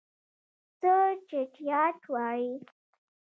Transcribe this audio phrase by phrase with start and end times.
[0.79, 0.95] څه
[1.27, 2.51] چټياټ وايي.